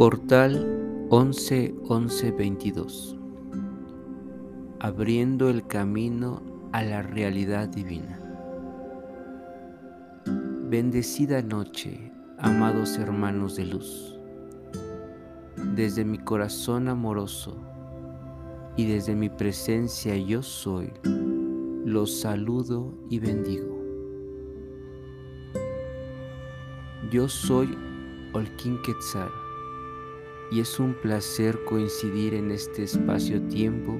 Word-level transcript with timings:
Portal 0.00 1.06
11 1.10 1.74
11 1.86 2.30
22 2.30 3.16
Abriendo 4.78 5.50
el 5.50 5.66
camino 5.66 6.40
a 6.72 6.82
la 6.82 7.02
realidad 7.02 7.68
divina. 7.68 8.18
Bendecida 10.70 11.42
noche, 11.42 12.14
amados 12.38 12.96
hermanos 12.96 13.56
de 13.56 13.66
luz. 13.66 14.18
Desde 15.74 16.06
mi 16.06 16.16
corazón 16.16 16.88
amoroso 16.88 17.58
y 18.78 18.86
desde 18.86 19.14
mi 19.14 19.28
presencia 19.28 20.16
yo 20.16 20.42
soy, 20.42 20.94
los 21.84 22.20
saludo 22.22 22.94
y 23.10 23.18
bendigo. 23.18 23.78
Yo 27.10 27.28
soy 27.28 27.76
Olquín 28.32 28.80
Quetzal 28.80 29.30
y 30.50 30.60
es 30.60 30.80
un 30.80 30.94
placer 30.94 31.64
coincidir 31.64 32.34
en 32.34 32.50
este 32.50 32.82
espacio-tiempo 32.82 33.98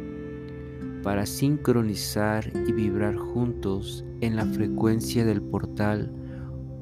para 1.03 1.25
sincronizar 1.25 2.51
y 2.67 2.73
vibrar 2.73 3.17
juntos 3.17 4.05
en 4.21 4.37
la 4.37 4.45
frecuencia 4.45 5.25
del 5.25 5.41
portal 5.41 6.13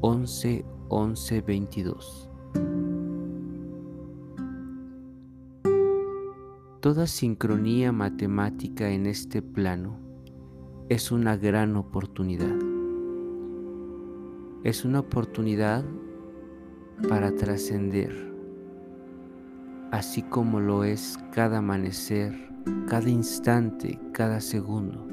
11 0.01 0.65
11 0.89 1.41
22. 1.43 2.31
Toda 6.81 7.07
sincronía 7.07 7.93
matemática 7.93 8.89
en 8.91 9.07
este 9.07 9.43
plano 9.43 9.99
es 10.89 11.13
una 11.13 11.37
gran 11.37 11.77
oportunidad. 11.77 12.57
Es 14.65 14.85
una 14.85 15.01
oportunidad 15.01 15.85
para 17.09 17.35
trascender 17.35 18.28
así 19.91 20.23
como 20.23 20.61
lo 20.61 20.85
es 20.85 21.19
cada 21.33 21.59
amanecer, 21.59 22.35
cada 22.89 23.09
instante, 23.09 23.99
cada 24.13 24.41
segundo, 24.41 25.07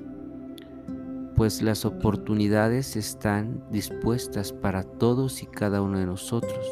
pues 1.36 1.62
las 1.62 1.86
oportunidades 1.86 2.96
están 2.96 3.64
dispuestas 3.72 4.52
para 4.52 4.84
todos 4.84 5.44
y 5.44 5.46
cada 5.46 5.82
uno 5.82 6.00
de 6.00 6.06
nosotros, 6.06 6.66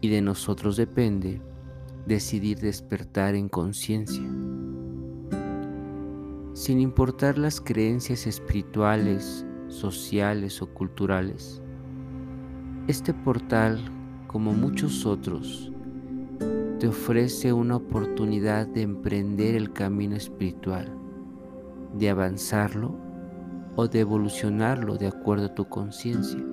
y 0.00 0.08
de 0.08 0.20
nosotros 0.20 0.76
depende 0.76 1.40
decidir 2.06 2.58
despertar 2.58 3.34
en 3.34 3.48
conciencia. 3.48 4.28
Sin 6.52 6.80
importar 6.80 7.38
las 7.38 7.60
creencias 7.60 8.26
espirituales, 8.26 9.44
sociales 9.68 10.62
o 10.62 10.66
culturales, 10.66 11.60
este 12.86 13.14
portal, 13.14 13.80
como 14.26 14.52
muchos 14.52 15.06
otros, 15.06 15.73
te 16.78 16.88
ofrece 16.88 17.52
una 17.52 17.76
oportunidad 17.76 18.66
de 18.66 18.82
emprender 18.82 19.54
el 19.54 19.72
camino 19.72 20.16
espiritual, 20.16 20.92
de 21.94 22.10
avanzarlo 22.10 22.96
o 23.76 23.86
de 23.86 24.00
evolucionarlo 24.00 24.96
de 24.96 25.06
acuerdo 25.06 25.46
a 25.46 25.54
tu 25.54 25.68
conciencia. 25.68 26.44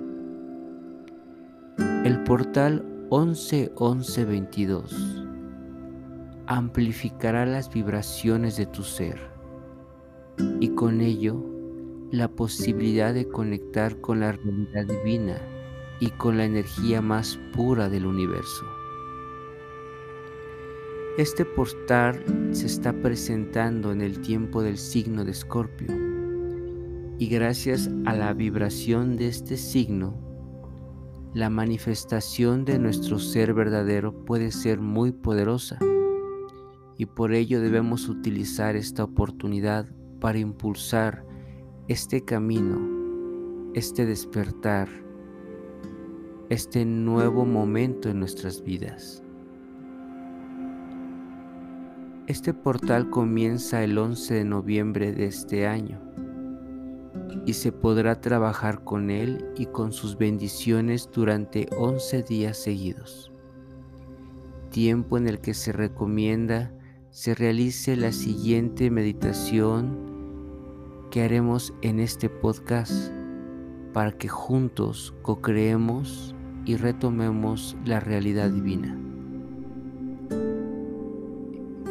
El 2.06 2.24
portal 2.24 2.86
111122 3.10 5.26
amplificará 6.48 7.46
las 7.46 7.72
vibraciones 7.72 8.58
de 8.58 8.66
tu 8.66 8.84
ser 8.84 9.20
y 10.60 10.70
con 10.70 11.02
ello 11.02 11.46
la 12.12 12.28
posibilidad 12.28 13.14
de 13.14 13.28
conectar 13.28 14.02
con 14.02 14.20
la 14.20 14.32
realidad 14.34 14.86
divina 14.86 15.38
y 16.00 16.10
con 16.12 16.38
la 16.38 16.46
energía 16.46 17.02
más 17.02 17.40
pura 17.54 17.90
del 17.90 18.06
universo. 18.06 18.81
Este 21.18 21.44
portal 21.44 22.24
se 22.52 22.68
está 22.68 22.94
presentando 22.94 23.92
en 23.92 24.00
el 24.00 24.22
tiempo 24.22 24.64
del 24.64 24.78
signo 24.78 25.26
de 25.26 25.32
Escorpio 25.32 25.90
y 27.18 27.28
gracias 27.28 27.90
a 28.06 28.16
la 28.16 28.34
vibración 28.34 29.18
de 29.18 29.28
este 29.28 29.58
signo, 29.58 30.16
la 31.34 31.50
manifestación 31.50 32.64
de 32.64 32.80
nuestro 32.80 33.20
ser 33.20 33.54
verdadero 33.54 34.24
puede 34.24 34.52
ser 34.52 34.80
muy 34.80 35.12
poderosa 35.12 35.78
y 36.98 37.06
por 37.08 37.34
ello 37.34 37.60
debemos 37.60 38.08
utilizar 38.08 38.78
esta 38.78 39.04
oportunidad 39.04 39.88
para 40.22 40.40
impulsar 40.40 41.26
este 41.90 42.24
camino, 42.24 43.72
este 43.74 44.06
despertar, 44.06 44.88
este 46.48 46.86
nuevo 46.86 47.46
momento 47.46 48.10
en 48.10 48.20
nuestras 48.20 48.64
vidas. 48.64 49.26
Este 52.32 52.54
portal 52.54 53.10
comienza 53.10 53.84
el 53.84 53.98
11 53.98 54.36
de 54.36 54.46
noviembre 54.46 55.12
de 55.12 55.26
este 55.26 55.68
año 55.68 56.00
y 57.46 57.52
se 57.52 57.74
podrá 57.74 58.22
trabajar 58.22 58.86
con 58.86 59.10
él 59.10 59.44
y 59.58 59.66
con 59.66 59.92
sus 59.92 60.18
bendiciones 60.18 61.10
durante 61.12 61.68
11 61.78 62.24
días 62.24 62.56
seguidos, 62.56 63.34
tiempo 64.70 65.18
en 65.18 65.28
el 65.28 65.42
que 65.42 65.54
se 65.54 65.74
recomienda 65.74 66.72
se 67.10 67.36
realice 67.36 67.98
la 67.98 68.14
siguiente 68.14 68.90
meditación 68.90 70.00
que 71.12 71.24
haremos 71.24 71.74
en 71.82 72.00
este 72.00 72.30
podcast 72.30 73.12
para 73.92 74.14
que 74.14 74.30
juntos 74.30 75.14
co-creemos 75.22 76.34
y 76.64 76.78
retomemos 76.78 77.76
la 77.84 78.00
realidad 78.00 78.52
divina. 78.52 79.11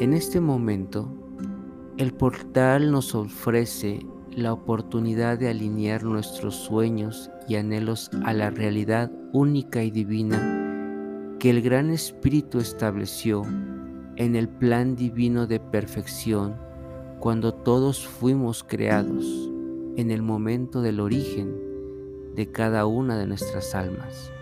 En 0.01 0.15
este 0.15 0.41
momento, 0.41 1.13
el 1.99 2.15
portal 2.15 2.91
nos 2.91 3.15
ofrece 3.15 4.07
la 4.35 4.55
oportunidad 4.55 5.39
de 5.39 5.51
alinear 5.51 6.05
nuestros 6.05 6.55
sueños 6.55 7.31
y 7.47 7.57
anhelos 7.57 8.09
a 8.25 8.33
la 8.33 8.49
realidad 8.49 9.13
única 9.35 9.83
y 9.83 9.91
divina 9.91 11.37
que 11.39 11.51
el 11.51 11.61
Gran 11.61 11.91
Espíritu 11.91 12.61
estableció 12.61 13.43
en 14.17 14.37
el 14.37 14.49
plan 14.49 14.97
divino 14.97 15.47
de 15.47 15.61
perfección 15.61 16.57
cuando 17.19 17.53
todos 17.53 18.07
fuimos 18.07 18.65
creados 18.65 19.27
en 19.99 20.11
el 20.11 20.23
momento 20.23 20.81
del 20.81 20.99
origen 20.99 21.55
de 22.35 22.51
cada 22.51 22.87
una 22.87 23.19
de 23.19 23.27
nuestras 23.27 23.75
almas. 23.75 24.33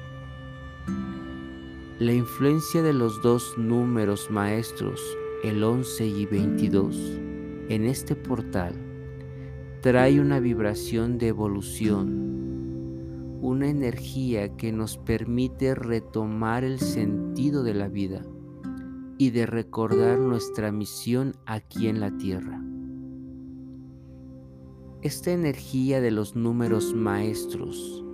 La 1.99 2.13
influencia 2.13 2.81
de 2.81 2.93
los 2.93 3.21
dos 3.23 3.59
números 3.59 4.31
maestros 4.31 5.01
el 5.44 5.62
11 5.62 6.04
y 6.04 6.26
22 6.26 7.21
en 7.69 7.84
este 7.84 8.16
portal 8.16 8.75
trae 9.82 10.21
una 10.21 10.41
vibración 10.41 11.16
de 11.16 11.28
evolución, 11.28 13.38
una 13.41 13.69
energía 13.69 14.56
que 14.56 14.72
nos 14.72 14.99
permite 14.99 15.76
retomar 15.76 16.65
el 16.65 16.81
sentido 16.81 17.62
de 17.62 17.75
la 17.75 17.87
vida 17.87 18.25
y 19.16 19.31
de 19.31 19.47
recordar 19.47 20.19
nuestra 20.19 20.72
misión 20.72 21.37
aquí 21.47 21.87
en 21.87 22.00
la 22.00 22.16
tierra. 22.16 22.60
Esta 25.03 25.31
energía 25.31 26.00
de 26.00 26.10
los 26.10 26.34
números 26.34 26.94
maestros 26.94 28.05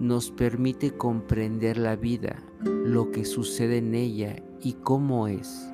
nos 0.00 0.32
permite 0.32 0.90
comprender 0.90 1.78
la 1.78 1.94
vida, 1.94 2.42
lo 2.64 3.12
que 3.12 3.24
sucede 3.24 3.78
en 3.78 3.94
ella 3.94 4.42
y 4.60 4.72
cómo 4.72 5.28
es 5.28 5.70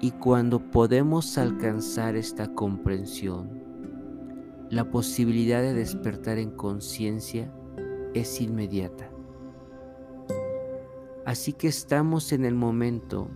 y 0.00 0.10
cuando 0.10 0.60
podemos 0.60 1.38
alcanzar 1.38 2.16
esta 2.16 2.52
comprensión, 2.52 3.64
la 4.70 4.90
posibilidad 4.90 5.62
de 5.62 5.74
despertar 5.74 6.38
en 6.38 6.50
conciencia 6.50 7.50
es 8.14 8.40
inmediata. 8.40 9.10
Así 11.24 11.52
que 11.52 11.68
estamos 11.68 12.32
en 12.32 12.44
el 12.44 12.54
momento 12.54 13.28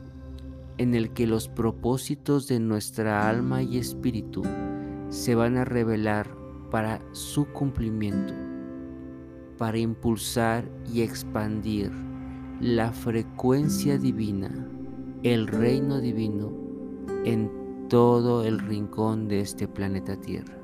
en 0.79 0.95
el 0.95 1.13
que 1.13 1.27
los 1.27 1.49
propósitos 1.49 2.47
de 2.47 2.61
nuestra 2.61 3.29
alma 3.29 3.63
y 3.63 3.79
espíritu 3.79 4.43
se 5.09 5.35
van 5.35 5.57
a 5.57 5.65
revelar 5.65 6.29
para 6.71 7.01
su 7.13 7.47
cumplimiento, 7.47 8.35
para 9.59 9.79
impulsar 9.79 10.71
y 10.93 11.03
expandir 11.03 11.91
la 12.61 12.93
frecuencia 12.93 13.99
divina 13.99 14.69
el 15.23 15.49
reino 15.49 16.01
divino 16.01 16.51
en 17.27 17.89
todo 17.91 18.43
el 18.43 18.59
rincón 18.59 19.29
de 19.29 19.41
este 19.41 19.69
planeta 19.69 20.17
Tierra. 20.17 20.57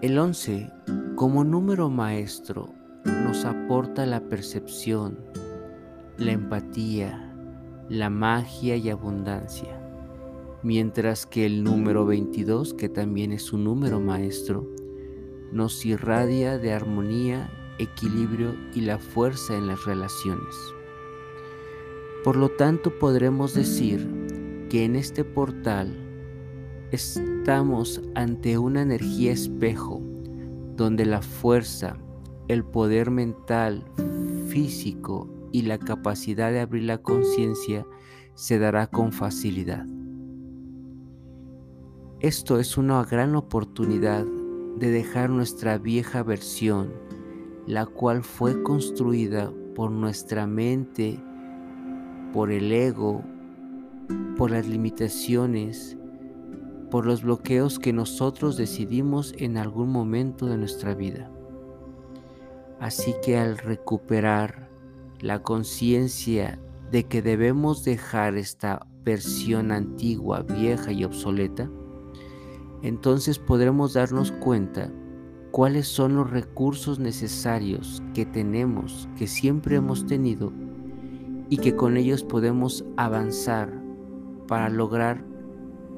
El 0.00 0.18
11, 0.18 0.68
como 1.14 1.44
número 1.44 1.88
maestro, 1.88 2.70
nos 3.04 3.44
aporta 3.44 4.06
la 4.06 4.22
percepción, 4.22 5.20
la 6.16 6.32
empatía, 6.32 7.32
la 7.88 8.10
magia 8.10 8.74
y 8.74 8.90
abundancia, 8.90 9.80
mientras 10.64 11.26
que 11.26 11.46
el 11.46 11.62
número 11.62 12.06
22, 12.06 12.74
que 12.74 12.88
también 12.88 13.30
es 13.30 13.52
un 13.52 13.62
número 13.62 14.00
maestro, 14.00 14.68
nos 15.52 15.86
irradia 15.86 16.58
de 16.58 16.72
armonía 16.72 17.48
equilibrio 17.82 18.54
y 18.74 18.82
la 18.82 18.98
fuerza 18.98 19.56
en 19.56 19.66
las 19.66 19.84
relaciones. 19.84 20.54
Por 22.24 22.36
lo 22.36 22.50
tanto, 22.50 22.98
podremos 22.98 23.54
decir 23.54 24.08
que 24.70 24.84
en 24.84 24.96
este 24.96 25.24
portal 25.24 25.96
estamos 26.92 28.00
ante 28.14 28.58
una 28.58 28.82
energía 28.82 29.32
espejo 29.32 30.00
donde 30.76 31.04
la 31.04 31.22
fuerza, 31.22 31.98
el 32.48 32.64
poder 32.64 33.10
mental, 33.10 33.84
físico 34.48 35.28
y 35.52 35.62
la 35.62 35.78
capacidad 35.78 36.50
de 36.50 36.60
abrir 36.60 36.84
la 36.84 36.98
conciencia 36.98 37.86
se 38.34 38.58
dará 38.58 38.86
con 38.86 39.12
facilidad. 39.12 39.86
Esto 42.20 42.58
es 42.60 42.78
una 42.78 43.04
gran 43.04 43.34
oportunidad 43.34 44.24
de 44.76 44.90
dejar 44.90 45.30
nuestra 45.30 45.78
vieja 45.78 46.22
versión, 46.22 46.92
la 47.66 47.86
cual 47.86 48.22
fue 48.22 48.62
construida 48.62 49.52
por 49.74 49.90
nuestra 49.90 50.46
mente, 50.46 51.18
por 52.32 52.50
el 52.50 52.72
ego, 52.72 53.22
por 54.36 54.50
las 54.50 54.66
limitaciones, 54.66 55.96
por 56.90 57.06
los 57.06 57.22
bloqueos 57.22 57.78
que 57.78 57.92
nosotros 57.92 58.56
decidimos 58.56 59.34
en 59.38 59.56
algún 59.56 59.90
momento 59.90 60.46
de 60.46 60.58
nuestra 60.58 60.94
vida. 60.94 61.30
Así 62.80 63.14
que 63.24 63.38
al 63.38 63.58
recuperar 63.58 64.68
la 65.20 65.42
conciencia 65.42 66.58
de 66.90 67.04
que 67.04 67.22
debemos 67.22 67.84
dejar 67.84 68.36
esta 68.36 68.86
versión 69.04 69.70
antigua, 69.70 70.42
vieja 70.42 70.92
y 70.92 71.04
obsoleta, 71.04 71.70
entonces 72.82 73.38
podremos 73.38 73.94
darnos 73.94 74.32
cuenta 74.32 74.90
cuáles 75.52 75.86
son 75.86 76.16
los 76.16 76.30
recursos 76.30 76.98
necesarios 76.98 78.02
que 78.14 78.24
tenemos, 78.26 79.08
que 79.16 79.26
siempre 79.26 79.76
hemos 79.76 80.06
tenido 80.06 80.52
y 81.50 81.58
que 81.58 81.76
con 81.76 81.98
ellos 81.98 82.24
podemos 82.24 82.84
avanzar 82.96 83.70
para 84.48 84.70
lograr 84.70 85.22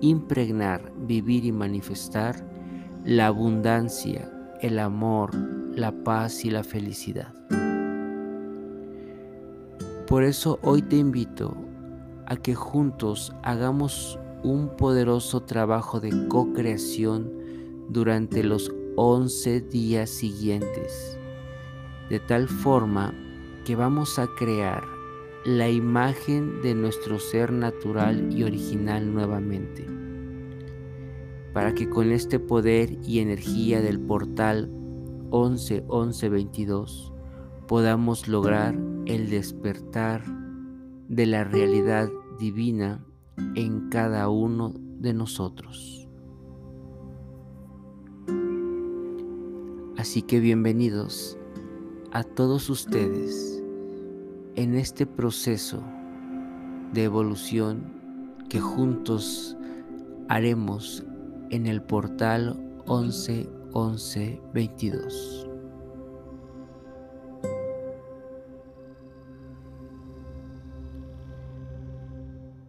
impregnar, 0.00 0.92
vivir 1.06 1.44
y 1.44 1.52
manifestar 1.52 2.44
la 3.04 3.28
abundancia, 3.28 4.30
el 4.60 4.80
amor, 4.80 5.34
la 5.34 5.92
paz 5.92 6.44
y 6.44 6.50
la 6.50 6.64
felicidad. 6.64 7.32
Por 10.08 10.24
eso 10.24 10.58
hoy 10.62 10.82
te 10.82 10.96
invito 10.96 11.56
a 12.26 12.36
que 12.36 12.54
juntos 12.54 13.32
hagamos 13.42 14.18
un 14.42 14.68
poderoso 14.76 15.42
trabajo 15.42 16.00
de 16.00 16.26
co-creación 16.28 17.32
durante 17.88 18.42
los 18.42 18.72
11 18.96 19.60
días 19.62 20.08
siguientes, 20.08 21.18
de 22.08 22.20
tal 22.20 22.48
forma 22.48 23.12
que 23.64 23.74
vamos 23.74 24.18
a 24.18 24.28
crear 24.38 24.84
la 25.44 25.68
imagen 25.68 26.62
de 26.62 26.74
nuestro 26.74 27.18
ser 27.18 27.52
natural 27.52 28.32
y 28.32 28.44
original 28.44 29.12
nuevamente, 29.12 29.86
para 31.52 31.74
que 31.74 31.88
con 31.88 32.12
este 32.12 32.38
poder 32.38 32.96
y 33.02 33.18
energía 33.18 33.80
del 33.80 33.98
portal 33.98 34.70
11 35.30 35.84
11 35.88 36.28
22 36.28 37.12
podamos 37.66 38.28
lograr 38.28 38.78
el 39.06 39.28
despertar 39.28 40.22
de 41.08 41.26
la 41.26 41.42
realidad 41.42 42.08
divina 42.38 43.04
en 43.56 43.88
cada 43.88 44.28
uno 44.28 44.72
de 44.76 45.14
nosotros. 45.14 46.03
Así 50.04 50.20
que 50.20 50.38
bienvenidos 50.38 51.38
a 52.12 52.24
todos 52.24 52.68
ustedes 52.68 53.62
en 54.54 54.74
este 54.74 55.06
proceso 55.06 55.82
de 56.92 57.04
evolución 57.04 57.90
que 58.50 58.60
juntos 58.60 59.56
haremos 60.28 61.02
en 61.48 61.64
el 61.64 61.80
portal 61.80 62.62
11 62.84 63.48
11 63.72 64.42
22. 64.52 65.48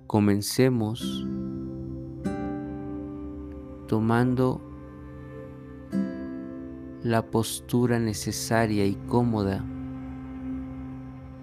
Comencemos 0.08 1.28
tomando 3.90 4.75
la 7.06 7.22
postura 7.22 8.00
necesaria 8.00 8.84
y 8.84 8.96
cómoda 9.08 9.64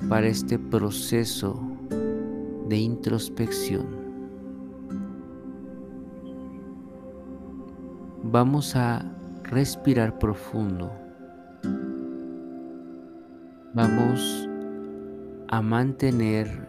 para 0.08 0.26
este 0.26 0.58
proceso 0.58 1.62
de 2.68 2.78
introspección. 2.78 3.86
Vamos 8.24 8.74
a 8.74 9.04
respirar 9.44 10.18
profundo. 10.18 10.90
Vamos 13.72 14.48
a 15.46 15.62
mantener 15.62 16.68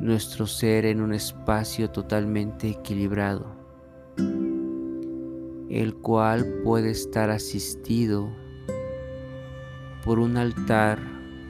nuestro 0.00 0.48
ser 0.48 0.86
en 0.86 1.00
un 1.00 1.14
espacio 1.14 1.88
totalmente 1.88 2.68
equilibrado, 2.68 3.57
el 5.70 5.94
cual 5.94 6.46
puede 6.64 6.90
estar 6.90 7.30
asistido 7.30 8.28
por 10.04 10.18
un 10.18 10.36
altar 10.36 10.98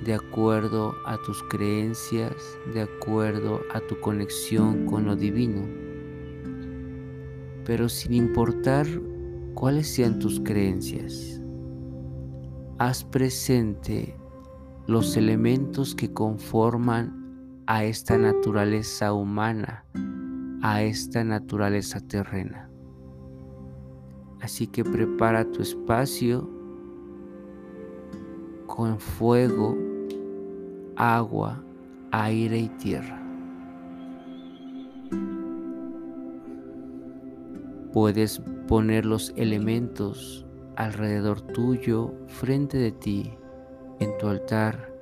de 0.05 0.15
acuerdo 0.15 0.95
a 1.07 1.19
tus 1.19 1.43
creencias, 1.45 2.35
de 2.73 2.83
acuerdo 2.83 3.61
a 3.73 3.81
tu 3.81 4.01
conexión 4.01 4.87
con 4.87 5.07
lo 5.07 5.17
divino, 5.17 5.63
pero 7.65 7.89
sin 7.89 8.15
importar 8.15 8.87
cuáles 9.55 9.89
sean 9.89 10.19
tus 10.19 10.41
creencias, 10.41 11.41
haz 12.79 13.05
presente 13.05 14.17
los 14.87 15.17
elementos 15.17 15.95
que 15.95 16.13
conforman 16.13 17.63
a 17.67 17.85
esta 17.85 18.17
naturaleza 18.17 19.13
humana, 19.13 19.85
a 20.63 20.83
esta 20.83 21.23
naturaleza 21.25 22.01
terrena. 22.01 22.68
Así 24.41 24.67
que 24.67 24.85
prepara 24.85 25.45
tu 25.51 25.63
espacio 25.63 26.49
con 28.67 28.99
fuego, 29.01 29.77
agua, 30.97 31.63
aire 32.13 32.59
y 32.59 32.69
tierra. 32.69 33.21
Puedes 37.93 38.41
poner 38.69 39.05
los 39.05 39.33
elementos 39.37 40.47
alrededor 40.77 41.41
tuyo, 41.41 42.15
frente 42.29 42.79
de 42.79 42.93
ti, 42.93 43.33
en 43.99 44.17
tu 44.19 44.29
altar, 44.29 44.95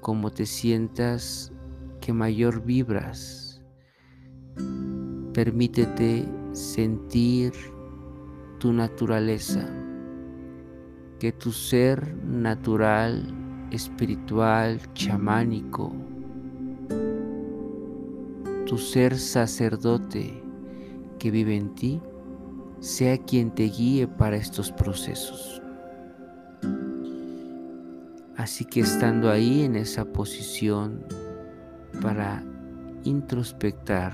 como 0.00 0.30
te 0.30 0.44
sientas 0.44 1.52
que 2.00 2.12
mayor 2.12 2.62
vibras. 2.62 3.62
Permítete 5.32 6.28
sentir 6.52 7.52
tu 8.58 8.72
naturaleza, 8.72 9.68
que 11.20 11.32
tu 11.32 11.52
ser 11.52 12.16
natural, 12.24 13.22
espiritual, 13.70 14.80
chamánico, 14.94 15.92
tu 18.66 18.78
ser 18.78 19.16
sacerdote 19.16 20.42
que 21.18 21.30
vive 21.30 21.56
en 21.56 21.74
ti, 21.74 22.02
sea 22.80 23.18
quien 23.18 23.52
te 23.52 23.64
guíe 23.64 24.06
para 24.06 24.36
estos 24.36 24.72
procesos. 24.72 25.62
Así 28.36 28.64
que 28.64 28.80
estando 28.80 29.30
ahí 29.30 29.62
en 29.62 29.76
esa 29.76 30.04
posición 30.04 31.04
para 32.00 32.44
introspectar, 33.04 34.12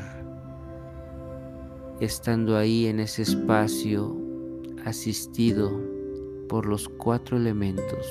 estando 2.00 2.56
ahí 2.56 2.86
en 2.86 3.00
ese 3.00 3.22
espacio 3.22 4.23
asistido 4.84 5.80
por 6.48 6.66
los 6.66 6.88
cuatro 6.88 7.36
elementos. 7.36 8.06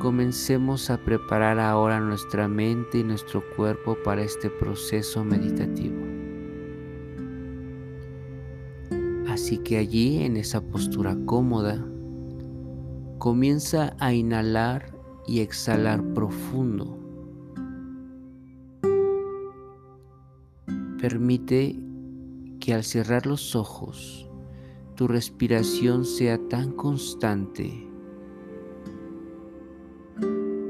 Comencemos 0.00 0.90
a 0.90 0.98
preparar 0.98 1.58
ahora 1.58 2.00
nuestra 2.00 2.48
mente 2.48 2.98
y 2.98 3.04
nuestro 3.04 3.42
cuerpo 3.56 3.96
para 4.04 4.22
este 4.22 4.50
proceso 4.50 5.24
meditativo. 5.24 5.96
Así 9.28 9.58
que 9.58 9.78
allí, 9.78 10.22
en 10.22 10.36
esa 10.36 10.60
postura 10.60 11.16
cómoda, 11.26 11.84
comienza 13.18 13.94
a 13.98 14.12
inhalar 14.12 14.92
y 15.26 15.40
exhalar 15.40 16.02
profundo 16.14 16.98
Permite 20.98 21.78
que 22.58 22.74
al 22.74 22.82
cerrar 22.82 23.24
los 23.24 23.54
ojos 23.54 24.27
tu 24.98 25.06
respiración 25.06 26.04
sea 26.04 26.38
tan 26.48 26.72
constante 26.72 27.88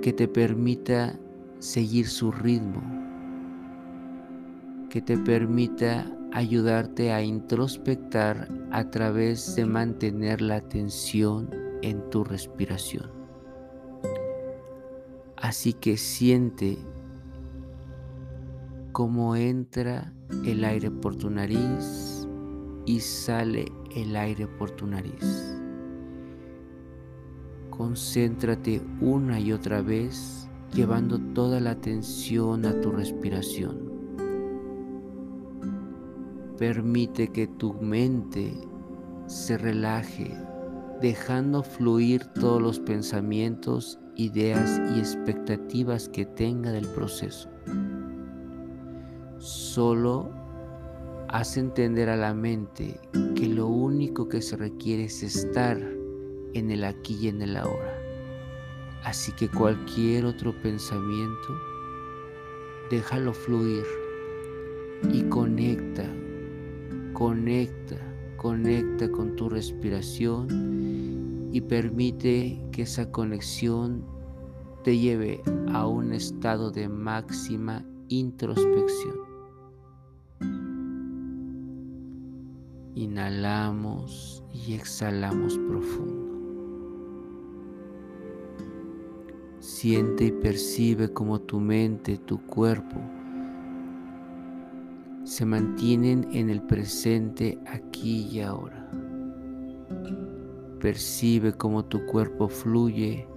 que 0.03 0.13
te 0.13 0.29
permita 0.29 1.19
seguir 1.61 2.07
su 2.07 2.31
ritmo, 2.31 2.83
que 4.91 5.01
te 5.01 5.17
permita 5.17 6.15
ayudarte 6.35 7.11
a 7.11 7.23
introspectar 7.23 8.51
a 8.71 8.91
través 8.91 9.57
de 9.57 9.65
mantener 9.65 10.43
la 10.43 10.57
atención 10.57 11.49
en 11.81 12.11
tu 12.11 12.23
respiración. 12.23 13.11
Así 15.37 15.73
que 15.73 15.97
siente 15.97 16.77
cómo 18.93 19.37
entra 19.37 20.13
el 20.45 20.65
aire 20.65 20.91
por 20.91 21.17
tu 21.17 21.31
nariz 21.31 22.29
y 22.85 23.01
sale 23.01 23.78
el 23.95 24.17
aire 24.17 24.47
por 24.47 24.71
tu 24.71 24.87
nariz. 24.87 25.57
Concéntrate 27.71 28.83
una 29.01 29.39
y 29.39 29.53
otra 29.53 29.83
vez 29.83 30.49
llevando 30.75 31.19
toda 31.33 31.61
la 31.61 31.71
atención 31.71 32.67
a 32.67 32.81
tu 32.81 32.91
respiración. 32.91 33.89
Permite 36.59 37.29
que 37.29 37.47
tu 37.47 37.75
mente 37.75 38.53
se 39.27 39.57
relaje, 39.57 40.35
dejando 41.01 41.63
fluir 41.63 42.25
todos 42.25 42.61
los 42.61 42.81
pensamientos, 42.81 43.99
ideas 44.17 44.81
y 44.97 44.99
expectativas 44.99 46.09
que 46.09 46.27
tenga 46.27 46.73
del 46.73 46.89
proceso. 46.89 47.49
Solo 49.39 50.38
haz 51.29 51.59
entender 51.59 52.09
a 52.09 52.17
la 52.17 52.33
mente 52.33 52.99
que 53.35 53.47
lo 53.47 53.67
único 53.67 54.29
que 54.29 54.41
se 54.41 54.57
requiere 54.57 55.05
es 55.05 55.23
estar 55.23 55.79
en 56.55 56.71
el 56.71 56.85
aquí 56.85 57.19
y 57.21 57.29
en 57.29 57.43
el 57.43 57.57
ahora. 57.57 57.95
Así 59.05 59.33
que 59.33 59.49
cualquier 59.49 60.25
otro 60.25 60.55
pensamiento, 60.63 61.57
déjalo 62.91 63.33
fluir 63.33 63.85
y 65.13 65.23
conecta, 65.25 66.05
conecta, 67.13 67.97
conecta 68.37 69.11
con 69.11 69.37
tu 69.37 69.49
respiración 69.49 71.49
y 71.53 71.61
permite 71.61 72.61
que 72.73 72.83
esa 72.83 73.11
conexión 73.11 74.05
te 74.83 74.99
lleve 74.99 75.43
a 75.73 75.87
un 75.87 76.13
estado 76.13 76.71
de 76.71 76.89
máxima 76.89 77.85
introspección. 78.09 79.28
Inhalamos 82.99 84.43
y 84.53 84.75
exhalamos 84.75 85.57
profundo. 85.57 86.35
Siente 89.61 90.25
y 90.25 90.33
percibe 90.33 91.13
como 91.13 91.41
tu 91.41 91.61
mente, 91.61 92.19
tu 92.19 92.45
cuerpo 92.45 92.97
se 95.23 95.47
mantienen 95.47 96.27
en 96.33 96.51
el 96.51 96.61
presente 96.61 97.57
aquí 97.69 98.27
y 98.33 98.41
ahora. 98.41 98.91
Percibe 100.81 101.53
cómo 101.53 101.85
tu 101.85 102.05
cuerpo 102.05 102.49
fluye, 102.49 103.29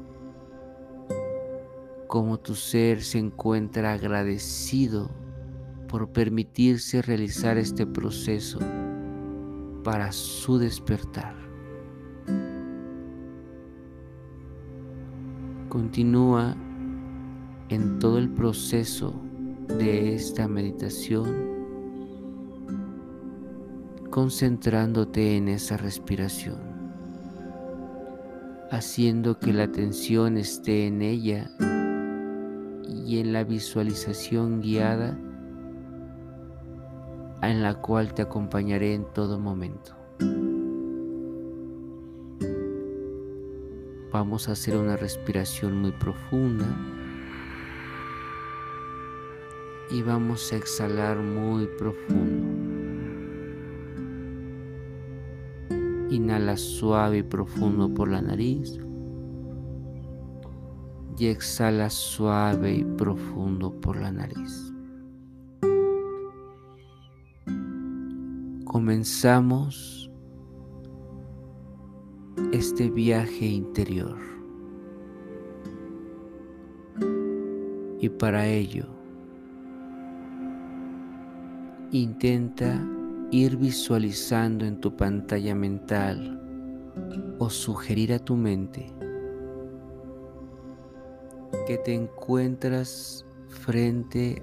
cómo 2.08 2.40
tu 2.40 2.56
ser 2.56 3.04
se 3.04 3.20
encuentra 3.20 3.94
agradecido 3.94 5.12
por 5.88 6.10
permitirse 6.10 7.04
realizar 7.04 7.60
este 7.60 7.86
proceso 7.86 8.58
para 9.84 10.12
su 10.12 10.58
despertar. 10.58 11.36
Continúa 15.70 16.56
en 17.70 18.00
todo 18.00 18.18
el 18.18 18.30
proceso 18.30 19.14
de 19.68 20.16
esta 20.16 20.48
meditación 20.48 21.52
concentrándote 24.10 25.38
en 25.38 25.48
esa 25.48 25.78
respiración, 25.78 26.60
haciendo 28.70 29.40
que 29.40 29.54
la 29.54 29.64
atención 29.64 30.38
esté 30.38 30.86
en 30.88 31.02
ella 31.02 31.50
y 33.08 33.20
en 33.20 33.32
la 33.32 33.46
visualización 33.46 34.62
guiada 34.62 35.18
en 37.50 37.64
la 37.64 37.76
cual 37.76 38.14
te 38.14 38.22
acompañaré 38.22 38.94
en 38.94 39.06
todo 39.06 39.40
momento. 39.40 39.96
Vamos 44.12 44.50
a 44.50 44.52
hacer 44.52 44.76
una 44.76 44.98
respiración 44.98 45.82
muy 45.82 45.92
profunda 45.94 46.68
y 49.90 50.02
vamos 50.02 50.52
a 50.52 50.58
exhalar 50.58 51.18
muy 51.18 51.68
profundo. 51.78 52.60
Inhala 56.10 56.58
suave 56.58 57.20
y 57.20 57.24
profundo 57.24 57.94
por 57.94 58.10
la 58.10 58.22
nariz 58.22 58.78
y 61.18 61.28
exhala 61.28 61.90
suave 61.90 62.74
y 62.74 62.84
profundo 62.84 63.72
por 63.80 64.00
la 64.02 64.12
nariz. 64.12 64.71
Comenzamos 68.82 70.10
este 72.52 72.90
viaje 72.90 73.46
interior. 73.46 74.18
Y 78.00 78.10
para 78.10 78.48
ello, 78.48 78.88
intenta 81.92 82.84
ir 83.30 83.56
visualizando 83.56 84.66
en 84.66 84.82
tu 84.82 84.98
pantalla 84.98 85.54
mental 85.54 86.42
o 87.38 87.52
sugerir 87.52 88.14
a 88.14 88.18
tu 88.18 88.36
mente 88.36 88.92
que 91.68 91.78
te 91.78 91.94
encuentras 91.94 93.28
frente 93.48 94.42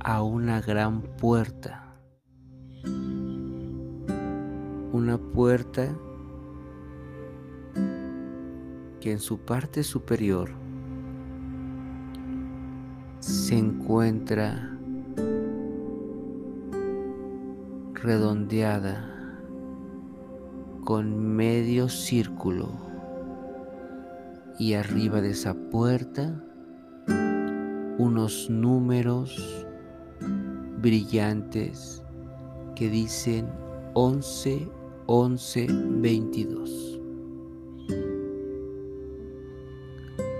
a 0.00 0.24
una 0.24 0.60
gran 0.60 1.02
puerta. 1.02 1.85
Una 4.96 5.18
puerta 5.18 5.94
que 8.98 9.12
en 9.12 9.18
su 9.18 9.40
parte 9.40 9.82
superior 9.82 10.48
se 13.20 13.58
encuentra 13.58 14.74
redondeada 17.92 19.06
con 20.86 21.36
medio 21.36 21.90
círculo 21.90 22.70
y 24.58 24.72
arriba 24.72 25.20
de 25.20 25.32
esa 25.32 25.52
puerta 25.52 26.42
unos 27.98 28.48
números 28.48 29.66
brillantes 30.80 32.02
que 32.74 32.88
dicen 32.88 33.46
11, 33.92 34.70
11, 35.06 35.68
22. 35.70 37.00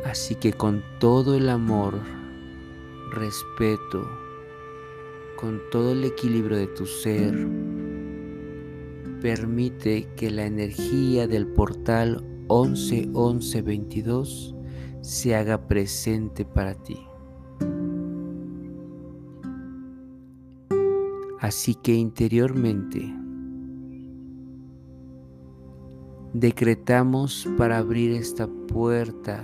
Así 0.05 0.35
que 0.35 0.53
con 0.53 0.83
todo 0.99 1.37
el 1.37 1.49
amor, 1.49 2.01
respeto, 3.13 4.09
con 5.37 5.61
todo 5.71 5.93
el 5.93 6.05
equilibrio 6.05 6.57
de 6.57 6.67
tu 6.69 6.87
ser, 6.87 7.49
permite 9.21 10.09
que 10.17 10.31
la 10.31 10.47
energía 10.47 11.27
del 11.27 11.47
portal 11.47 12.25
11 12.49 13.11
11 13.13 13.63
22 13.63 14.55
se 15.01 15.35
haga 15.35 15.69
presente 15.69 16.45
para 16.45 16.75
ti. 16.75 16.99
Así 21.41 21.75
que 21.75 21.95
interiormente 21.95 23.26
decretamos 26.39 27.49
para 27.57 27.79
abrir 27.79 28.13
esta 28.13 28.47
puerta 28.47 29.43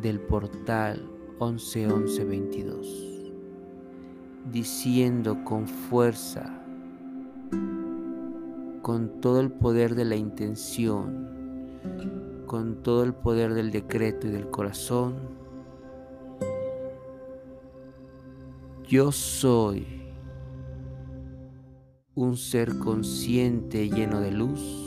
del 0.00 0.18
portal 0.18 1.10
11 1.40 1.92
11 1.92 2.24
22 2.24 3.32
diciendo 4.50 5.44
con 5.44 5.68
fuerza 5.68 6.64
con 8.80 9.20
todo 9.20 9.40
el 9.40 9.52
poder 9.52 9.94
de 9.94 10.06
la 10.06 10.16
intención 10.16 11.28
con 12.46 12.82
todo 12.82 13.04
el 13.04 13.12
poder 13.12 13.52
del 13.52 13.70
decreto 13.70 14.26
y 14.26 14.30
del 14.30 14.48
corazón 14.48 15.16
yo 18.88 19.12
soy 19.12 19.86
un 22.14 22.38
ser 22.38 22.78
consciente 22.78 23.90
lleno 23.90 24.20
de 24.22 24.30
luz 24.30 24.85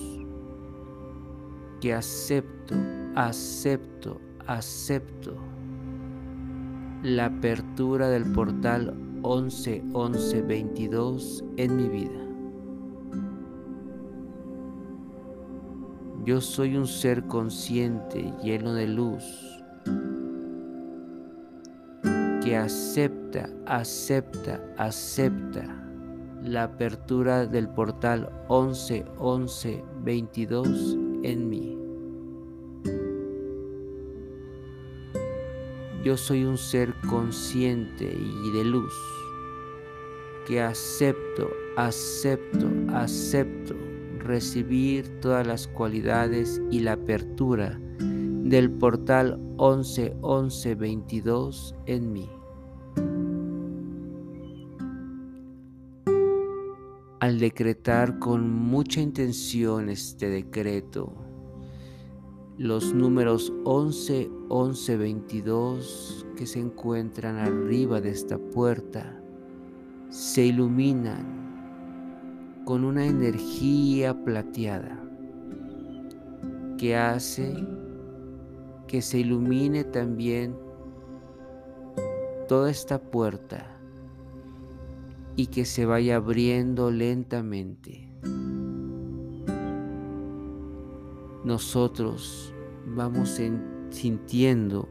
que 1.80 1.94
acepto, 1.94 2.76
acepto, 3.16 4.20
acepto 4.46 5.36
la 7.04 7.26
apertura 7.28 8.10
del 8.10 8.30
portal 8.34 8.94
11 9.22 9.84
11 9.94 10.42
22 10.42 11.44
en 11.58 11.76
mi 11.76 11.90
vida. 11.90 12.26
Yo 16.26 16.42
soy 16.42 16.76
un 16.76 16.86
ser 16.86 17.26
consciente 17.28 18.34
lleno 18.44 18.74
de 18.74 18.88
luz 18.88 19.24
que 22.44 22.58
acepta, 22.58 23.50
acepta, 23.66 24.62
acepta 24.78 25.64
la 26.44 26.64
apertura 26.64 27.46
del 27.46 27.70
portal 27.70 28.30
11 28.48 29.06
11 29.18 29.84
22 30.04 31.09
en 31.24 31.50
mí. 31.50 31.78
Yo 36.04 36.16
soy 36.16 36.46
un 36.46 36.58
ser 36.58 36.94
consciente 37.10 38.06
y 38.06 38.52
de 38.52 38.64
luz 38.64 38.94
que 40.48 40.62
acepto, 40.62 41.50
acepto, 41.76 42.68
acepto 42.94 43.76
recibir 44.20 45.08
todas 45.20 45.46
las 45.46 45.68
cualidades 45.68 46.62
y 46.72 46.80
la 46.80 46.94
apertura 46.94 47.80
del 48.00 48.72
portal 48.72 49.40
11 49.58 50.16
11 50.22 50.76
22 50.76 51.76
en 51.86 52.14
mí. 52.14 52.30
Al 57.30 57.38
decretar 57.38 58.18
con 58.18 58.50
mucha 58.50 59.02
intención 59.02 59.90
este 59.90 60.30
decreto, 60.30 61.14
los 62.58 62.92
números 62.92 63.54
11, 63.66 64.32
11, 64.50 64.98
22 64.98 66.26
que 66.36 66.48
se 66.48 66.58
encuentran 66.58 67.38
arriba 67.38 68.02
de 68.02 68.10
esta 68.10 68.40
puerta 68.40 69.22
se 70.10 70.48
iluminan 70.48 72.64
con 72.66 72.84
una 72.84 73.06
energía 73.06 74.24
plateada 74.24 75.00
que 76.80 76.96
hace 76.96 77.54
que 78.88 79.04
se 79.04 79.20
ilumine 79.20 79.84
también 79.84 80.58
toda 82.48 82.72
esta 82.72 83.00
puerta 83.00 83.69
y 85.40 85.48
que 85.48 85.64
se 85.64 85.86
vaya 85.86 86.18
abriendo 86.18 86.92
lentamente. 86.92 88.10
nosotros 91.46 92.54
vamos 92.86 93.40
sintiendo 93.90 94.90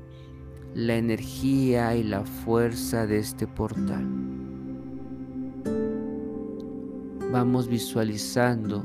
la 0.75 0.97
energía 0.97 1.95
y 1.95 2.03
la 2.03 2.25
fuerza 2.25 3.07
de 3.07 3.19
este 3.19 3.47
portal. 3.47 4.07
Vamos 7.31 7.69
visualizando 7.69 8.85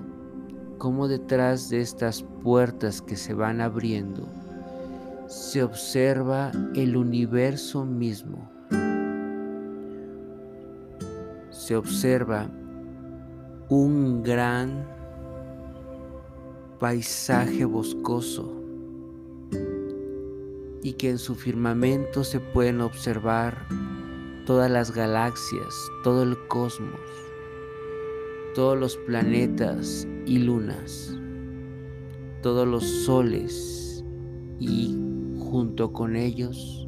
cómo 0.77 1.07
detrás 1.07 1.69
de 1.69 1.79
estas 1.79 2.23
puertas 2.43 3.01
que 3.01 3.15
se 3.15 3.33
van 3.33 3.61
abriendo 3.61 4.27
se 5.27 5.63
observa 5.63 6.51
el 6.75 6.97
universo 6.97 7.85
mismo. 7.85 8.51
Se 11.65 11.77
observa 11.77 12.51
un 13.69 14.21
gran 14.21 14.85
paisaje 16.77 17.63
boscoso 17.63 18.53
y 20.81 20.91
que 20.91 21.09
en 21.09 21.17
su 21.17 21.35
firmamento 21.35 22.25
se 22.25 22.41
pueden 22.41 22.81
observar 22.81 23.65
todas 24.45 24.69
las 24.69 24.93
galaxias, 24.93 25.73
todo 26.03 26.23
el 26.23 26.37
cosmos, 26.49 26.99
todos 28.55 28.77
los 28.77 28.97
planetas 28.97 30.05
y 30.25 30.39
lunas, 30.39 31.17
todos 32.41 32.67
los 32.67 32.83
soles 32.83 34.03
y 34.59 34.99
junto 35.39 35.93
con 35.93 36.17
ellos 36.17 36.82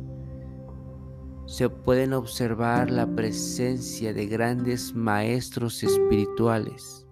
se 1.55 1.69
pueden 1.69 2.11
observar 2.11 2.91
la 2.91 3.07
presencia 3.07 4.13
de 4.13 4.25
grandes 4.25 4.93
maestros 4.93 5.83
espirituales 5.83 7.07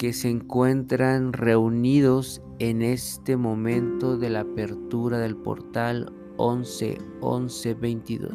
que 0.00 0.12
se 0.12 0.30
encuentran 0.30 1.32
reunidos 1.32 2.42
en 2.58 2.82
este 2.82 3.36
momento 3.36 4.18
de 4.18 4.30
la 4.30 4.40
apertura 4.40 5.20
del 5.20 5.36
portal 5.36 6.12
11 6.38 6.98
11 7.20 7.74
22. 7.74 8.32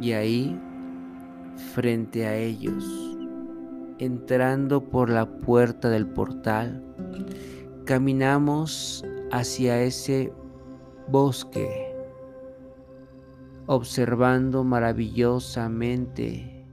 Y 0.00 0.12
ahí, 0.12 0.56
frente 1.74 2.26
a 2.26 2.36
ellos, 2.36 2.84
entrando 3.98 4.84
por 4.88 5.10
la 5.10 5.26
puerta 5.40 5.90
del 5.90 6.06
portal, 6.06 6.80
caminamos 7.84 9.04
hacia 9.32 9.82
ese 9.82 10.32
bosque, 11.08 11.94
observando 13.66 14.64
maravillosamente 14.64 16.66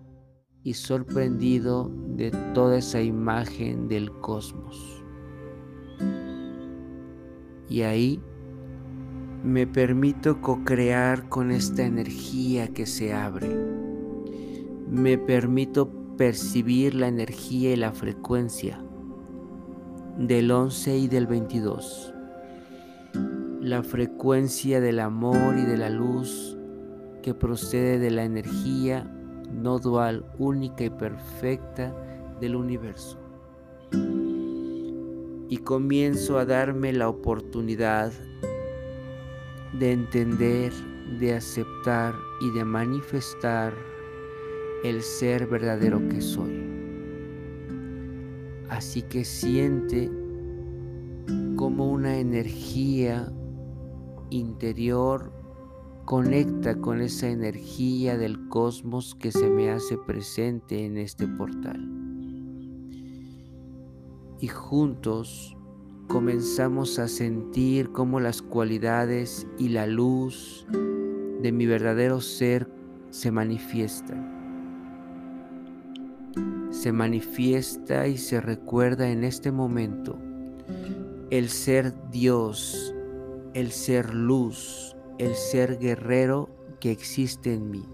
y 0.64 0.74
sorprendido 0.74 1.92
de 2.16 2.32
toda 2.54 2.78
esa 2.78 3.02
imagen 3.02 3.88
del 3.88 4.12
cosmos. 4.20 5.04
Y 7.68 7.82
ahí 7.82 8.22
me 9.44 9.66
permito 9.66 10.42
co-crear 10.42 11.30
con 11.30 11.52
esta 11.52 11.84
energía 11.84 12.68
que 12.68 12.86
se 12.86 13.14
abre. 13.14 13.50
Me 14.90 15.18
permito 15.18 15.90
percibir 16.18 16.94
la 16.94 17.08
energía 17.08 17.74
y 17.74 17.76
la 17.76 17.92
frecuencia 17.92 18.84
del 20.18 20.52
11 20.52 20.98
y 20.98 21.08
del 21.08 21.28
22. 21.28 22.11
La 23.62 23.84
frecuencia 23.84 24.82
del 24.82 25.00
amor 25.00 25.56
y 25.56 25.66
de 25.66 25.78
la 25.78 25.92
luz 25.92 26.58
que 27.22 27.36
procede 27.36 28.00
de 28.00 28.10
la 28.10 28.24
energía 28.24 29.04
no 29.54 29.78
dual, 29.78 30.26
única 30.40 30.84
y 30.84 30.90
perfecta 30.90 31.96
del 32.40 32.56
universo. 32.56 33.20
Y 35.48 35.58
comienzo 35.58 36.40
a 36.40 36.46
darme 36.46 36.92
la 36.92 37.08
oportunidad 37.08 38.12
de 39.78 39.92
entender, 39.92 40.74
de 41.20 41.36
aceptar 41.36 42.16
y 42.42 42.50
de 42.58 42.66
manifestar 42.66 43.76
el 44.84 45.04
ser 45.04 45.46
verdadero 45.46 46.02
que 46.10 46.20
soy. 46.20 46.64
Así 48.70 49.04
que 49.04 49.24
siente 49.24 50.10
como 51.56 51.92
una 51.92 52.18
energía 52.18 53.32
interior 54.32 55.32
conecta 56.06 56.76
con 56.82 57.02
esa 57.02 57.30
energía 57.30 58.18
del 58.18 58.50
cosmos 58.50 59.16
que 59.16 59.32
se 59.32 59.50
me 59.50 59.70
hace 59.70 59.98
presente 59.98 60.86
en 60.86 60.98
este 60.98 61.28
portal. 61.28 61.88
Y 64.40 64.48
juntos 64.48 65.56
comenzamos 66.08 66.98
a 67.00 67.08
sentir 67.08 67.92
cómo 67.92 68.20
las 68.20 68.42
cualidades 68.42 69.48
y 69.60 69.70
la 69.70 69.86
luz 69.86 70.66
de 71.42 71.52
mi 71.52 71.66
verdadero 71.66 72.20
ser 72.20 72.68
se 73.12 73.32
manifiestan. 73.32 74.42
Se 76.72 76.92
manifiesta 76.92 78.08
y 78.08 78.18
se 78.18 78.42
recuerda 78.42 79.10
en 79.10 79.24
este 79.24 79.52
momento 79.52 80.18
el 81.30 81.50
ser 81.50 81.94
Dios, 82.10 82.94
el 83.54 83.72
ser 83.72 84.14
luz, 84.14 84.96
el 85.18 85.36
ser 85.36 85.78
guerrero 85.78 86.50
que 86.80 86.92
existe 86.92 87.54
en 87.54 87.70
mí. 87.70 87.86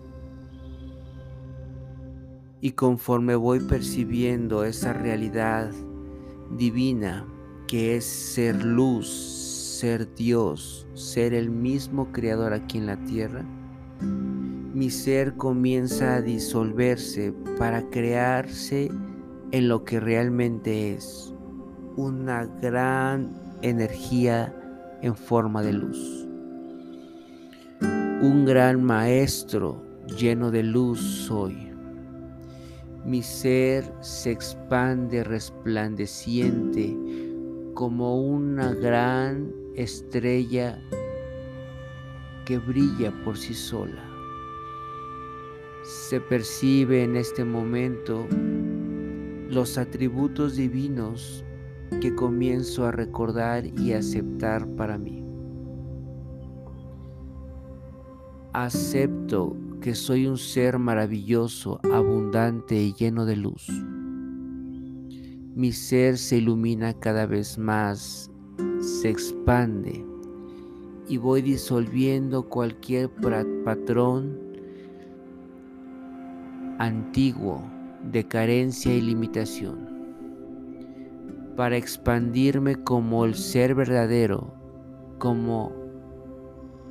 Y 2.62 2.72
conforme 2.72 3.36
voy 3.36 3.60
percibiendo 3.60 4.64
esa 4.64 4.94
realidad 4.94 5.72
divina 6.58 7.26
que 7.68 7.96
es 7.96 8.06
ser 8.06 8.64
luz, 8.64 9.08
ser 9.08 10.14
Dios, 10.16 10.88
ser 10.94 11.34
el 11.34 11.50
mismo 11.50 12.12
creador 12.12 12.54
aquí 12.54 12.78
en 12.78 12.86
la 12.88 12.98
tierra, 13.06 13.46
mi 14.74 14.90
ser 14.90 15.36
comienza 15.36 16.16
a 16.16 16.22
disolverse 16.22 17.34
para 17.58 17.90
crearse 17.90 18.90
en 19.52 19.68
lo 19.68 19.84
que 19.84 20.00
realmente 20.00 20.94
es, 20.94 21.34
una 21.96 22.46
gran 22.46 23.36
energía 23.62 24.54
en 25.02 25.16
forma 25.16 25.62
de 25.62 25.74
luz 25.74 26.28
un 28.22 28.46
gran 28.46 28.84
maestro 28.84 29.84
lleno 30.18 30.50
de 30.50 30.64
luz 30.64 31.00
soy. 31.00 31.72
Mi 33.06 33.22
ser 33.22 33.86
se 34.02 34.32
expande 34.32 35.24
resplandeciente 35.24 36.98
como 37.76 38.20
una 38.20 38.74
gran 38.74 39.54
estrella 39.76 40.82
que 42.46 42.58
brilla 42.58 43.14
por 43.24 43.38
sí 43.38 43.54
sola. 43.54 44.04
Se 45.84 46.20
percibe 46.20 47.04
en 47.04 47.16
este 47.16 47.46
momento 47.46 48.28
los 49.48 49.78
atributos 49.78 50.56
divinos 50.56 51.46
que 52.02 52.14
comienzo 52.14 52.86
a 52.86 52.92
recordar 52.92 53.66
y 53.80 53.94
aceptar 53.94 54.68
para 54.76 54.98
mí. 54.98 55.24
Acepto 58.54 59.56
que 59.82 59.96
soy 59.96 60.28
un 60.28 60.38
ser 60.38 60.80
maravilloso, 60.80 61.80
abundante 61.92 62.76
y 62.82 62.94
lleno 62.94 63.26
de 63.26 63.36
luz. 63.36 63.68
Mi 65.56 65.72
ser 65.72 66.18
se 66.18 66.38
ilumina 66.38 66.94
cada 66.94 67.26
vez 67.26 67.58
más, 67.58 68.32
se 68.80 69.10
expande 69.10 70.06
y 71.08 71.18
voy 71.18 71.42
disolviendo 71.42 72.48
cualquier 72.50 73.10
patrón 73.64 74.38
antiguo 76.80 77.64
de 78.04 78.28
carencia 78.28 78.94
y 78.94 79.02
limitación 79.02 79.87
para 81.58 81.76
expandirme 81.76 82.76
como 82.84 83.26
el 83.26 83.34
ser 83.34 83.74
verdadero, 83.74 84.54
como 85.18 85.74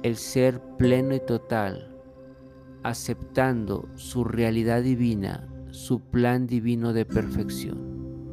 el 0.02 0.16
ser 0.16 0.60
pleno 0.76 1.14
y 1.14 1.20
total, 1.20 1.96
aceptando 2.82 3.88
su 3.94 4.24
realidad 4.24 4.82
divina, 4.82 5.48
su 5.70 6.00
plan 6.00 6.48
divino 6.48 6.92
de 6.92 7.04
perfección. 7.04 8.32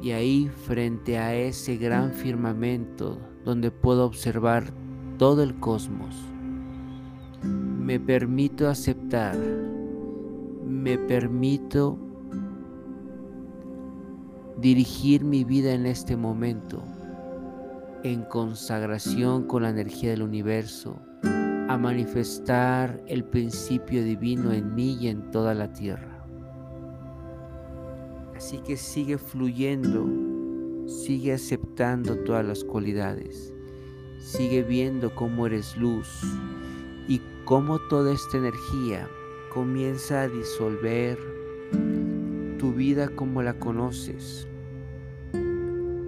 Y 0.00 0.12
ahí 0.12 0.48
frente 0.48 1.18
a 1.18 1.34
ese 1.34 1.76
gran 1.76 2.12
firmamento 2.12 3.18
donde 3.44 3.70
puedo 3.70 4.06
observar 4.06 4.72
todo 5.18 5.42
el 5.42 5.60
cosmos, 5.60 6.16
me 7.42 8.00
permito 8.00 8.70
aceptar, 8.70 9.36
me 10.64 10.96
permito 10.96 12.05
dirigir 14.56 15.24
mi 15.24 15.44
vida 15.44 15.72
en 15.72 15.86
este 15.86 16.16
momento 16.16 16.82
en 18.02 18.22
consagración 18.22 19.44
con 19.44 19.64
la 19.64 19.70
energía 19.70 20.10
del 20.10 20.22
universo, 20.22 20.96
a 21.68 21.76
manifestar 21.76 23.02
el 23.08 23.24
principio 23.24 24.04
divino 24.04 24.52
en 24.52 24.74
mí 24.74 24.96
y 25.00 25.08
en 25.08 25.30
toda 25.32 25.54
la 25.54 25.72
tierra. 25.72 26.24
Así 28.36 28.58
que 28.58 28.76
sigue 28.76 29.18
fluyendo, 29.18 30.06
sigue 30.86 31.32
aceptando 31.32 32.16
todas 32.20 32.46
las 32.46 32.62
cualidades, 32.62 33.52
sigue 34.18 34.62
viendo 34.62 35.12
cómo 35.14 35.46
eres 35.46 35.76
luz 35.76 36.08
y 37.08 37.20
cómo 37.44 37.80
toda 37.88 38.12
esta 38.12 38.38
energía 38.38 39.08
comienza 39.52 40.22
a 40.22 40.28
disolver 40.28 41.35
tu 42.66 42.72
vida 42.72 43.08
como 43.10 43.42
la 43.42 43.60
conoces, 43.60 44.48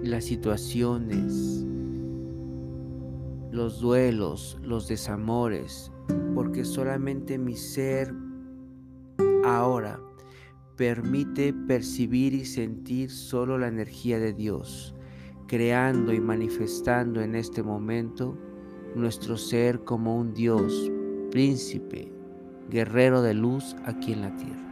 las 0.03 0.25
situaciones, 0.25 1.65
los 3.49 3.79
duelos, 3.79 4.59
los 4.61 4.89
desamores, 4.89 5.89
porque 6.35 6.65
solamente 6.65 7.37
mi 7.37 7.55
ser 7.55 8.13
ahora 9.45 10.01
permite 10.75 11.53
percibir 11.53 12.33
y 12.33 12.43
sentir 12.43 13.09
solo 13.09 13.57
la 13.57 13.69
energía 13.69 14.19
de 14.19 14.33
Dios, 14.33 14.93
creando 15.47 16.11
y 16.11 16.19
manifestando 16.19 17.21
en 17.21 17.35
este 17.35 17.63
momento 17.63 18.37
nuestro 18.95 19.37
ser 19.37 19.85
como 19.85 20.17
un 20.17 20.33
Dios, 20.33 20.91
príncipe, 21.31 22.11
guerrero 22.69 23.21
de 23.21 23.33
luz 23.33 23.77
aquí 23.85 24.11
en 24.11 24.21
la 24.23 24.35
tierra. 24.35 24.69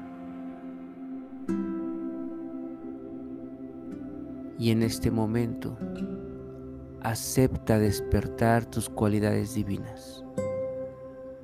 Y 4.59 4.71
en 4.71 4.81
este 4.81 5.11
momento, 5.11 5.77
acepta 7.01 7.77
despertar 7.77 8.65
tus 8.65 8.89
cualidades 8.89 9.53
divinas. 9.53 10.25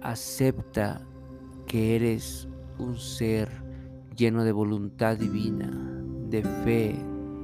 Acepta 0.01 1.05
que 1.67 1.95
eres 1.95 2.47
un 2.79 2.97
ser 2.97 3.49
lleno 4.15 4.43
de 4.43 4.51
voluntad 4.51 5.17
divina, 5.17 5.71
de 6.29 6.41
fe, 6.41 6.95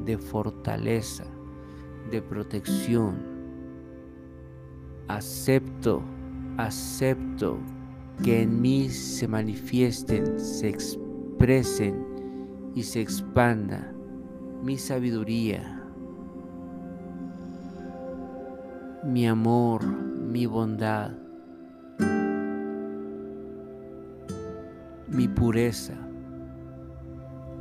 de 0.05 0.17
fortaleza, 0.17 1.25
de 2.09 2.21
protección. 2.21 3.17
Acepto, 5.07 6.01
acepto 6.57 7.59
que 8.23 8.41
en 8.41 8.59
mí 8.61 8.89
se 8.89 9.27
manifiesten, 9.27 10.39
se 10.39 10.69
expresen 10.69 12.05
y 12.75 12.83
se 12.83 13.01
expanda 13.01 13.93
mi 14.61 14.77
sabiduría, 14.77 15.81
mi 19.05 19.25
amor, 19.25 19.85
mi 19.85 20.45
bondad, 20.45 21.11
mi 25.07 25.27
pureza, 25.29 25.95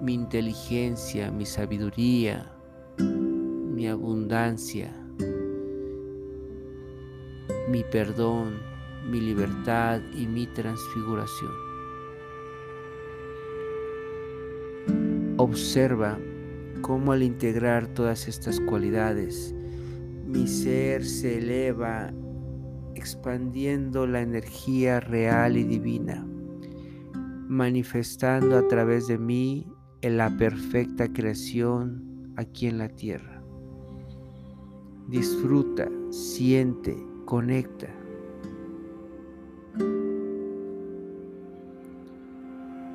mi 0.03 0.15
inteligencia, 0.15 1.31
mi 1.31 1.47
sabiduría, 1.47 2.51
mi 2.99 3.87
abundancia, 3.87 4.93
mi 7.69 7.85
perdón, 7.85 8.59
mi 9.09 9.21
libertad 9.21 10.01
y 10.17 10.27
mi 10.27 10.49
transfiguración. 10.49 11.53
Observa 15.37 16.19
cómo 16.83 17.13
al 17.13 17.23
integrar 17.23 17.87
todas 17.89 18.29
estas 18.29 18.61
cualidades, 18.61 19.55
mi 20.27 20.47
ser 20.47 21.05
se 21.05 21.39
eleva 21.39 22.13
expandiendo 22.95 24.07
la 24.07 24.21
energía 24.21 25.01
real 25.01 25.57
y 25.57 25.65
divina, 25.65 26.27
manifestando 27.49 28.59
a 28.59 28.69
través 28.69 29.07
de 29.07 29.19
mí 29.19 29.67
en 30.03 30.17
la 30.17 30.37
perfecta 30.37 31.13
creación 31.13 32.33
aquí 32.37 32.67
en 32.67 32.79
la 32.79 32.89
tierra. 32.89 33.43
Disfruta, 35.09 35.89
siente, 36.11 36.97
conecta. 37.25 37.89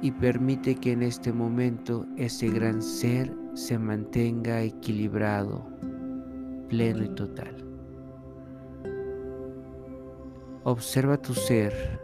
Y 0.01 0.11
permite 0.11 0.75
que 0.75 0.91
en 0.91 1.01
este 1.01 1.31
momento 1.31 2.05
ese 2.17 2.49
gran 2.49 2.81
ser 2.81 3.42
se 3.53 3.77
mantenga 3.77 4.61
equilibrado, 4.61 5.65
pleno 6.69 7.03
y 7.03 7.09
total. 7.09 7.55
Observa 10.63 11.17
tu 11.17 11.33
ser 11.33 11.99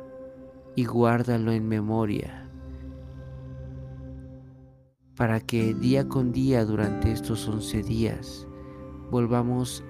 y 0.76 0.86
guárdalo 0.86 1.52
en 1.52 1.68
memoria 1.68 2.50
para 5.16 5.42
que 5.42 5.74
día 5.74 6.08
con 6.08 6.32
día 6.32 6.64
durante 6.64 7.12
estos 7.12 7.46
once 7.50 7.84
días 7.84 8.48
volvamos 9.12 9.84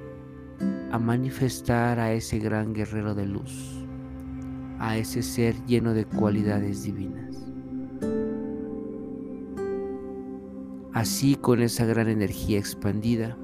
a 0.92 0.98
manifestar 0.98 2.00
a 2.00 2.14
ese 2.14 2.40
gran 2.40 2.74
guerrero 2.74 3.14
de 3.14 3.28
luz, 3.28 3.86
a 4.80 4.98
ese 4.98 5.22
ser 5.22 5.56
lleno 5.66 5.94
de 5.94 6.06
cualidades 6.06 6.84
divinas. 6.84 7.49
Así 11.00 11.36
con 11.36 11.62
esa 11.62 11.86
gran 11.86 12.10
energía 12.10 12.60
expandida, 12.60 13.38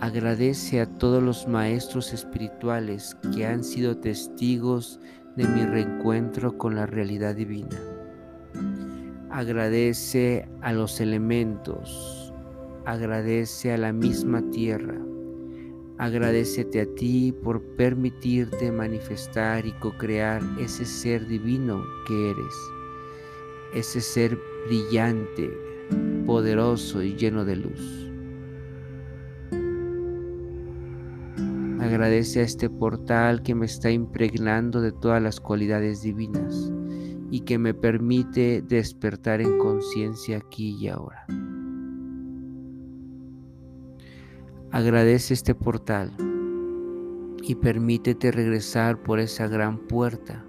agradece 0.00 0.80
a 0.80 0.86
todos 0.86 1.22
los 1.22 1.46
maestros 1.46 2.14
espirituales 2.14 3.18
que 3.34 3.44
han 3.44 3.62
sido 3.62 3.98
testigos 3.98 4.98
de 5.36 5.46
mi 5.46 5.66
reencuentro 5.66 6.56
con 6.56 6.74
la 6.74 6.86
realidad 6.86 7.34
divina. 7.34 7.78
Agradece 9.28 10.48
a 10.62 10.72
los 10.72 11.02
elementos, 11.02 12.32
agradece 12.86 13.74
a 13.74 13.76
la 13.76 13.92
misma 13.92 14.40
tierra, 14.50 14.96
agradecete 15.98 16.80
a 16.80 16.94
ti 16.94 17.30
por 17.44 17.62
permitirte 17.76 18.72
manifestar 18.72 19.66
y 19.66 19.72
co-crear 19.80 20.40
ese 20.58 20.86
ser 20.86 21.26
divino 21.26 21.84
que 22.06 22.30
eres, 22.30 22.54
ese 23.74 24.00
ser 24.00 24.38
brillante, 24.66 25.67
poderoso 26.26 27.02
y 27.02 27.16
lleno 27.16 27.44
de 27.44 27.56
luz. 27.56 28.08
Agradece 31.80 32.40
a 32.40 32.42
este 32.42 32.68
portal 32.68 33.42
que 33.42 33.54
me 33.54 33.66
está 33.66 33.90
impregnando 33.90 34.80
de 34.80 34.92
todas 34.92 35.22
las 35.22 35.40
cualidades 35.40 36.02
divinas 36.02 36.70
y 37.30 37.40
que 37.40 37.58
me 37.58 37.72
permite 37.72 38.62
despertar 38.62 39.40
en 39.40 39.58
conciencia 39.58 40.38
aquí 40.38 40.76
y 40.78 40.88
ahora. 40.88 41.26
Agradece 44.70 45.32
este 45.32 45.54
portal 45.54 46.12
y 47.42 47.54
permítete 47.54 48.32
regresar 48.32 49.02
por 49.02 49.18
esa 49.18 49.46
gran 49.46 49.78
puerta 49.78 50.44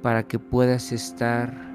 para 0.00 0.28
que 0.28 0.38
puedas 0.38 0.92
estar 0.92 1.71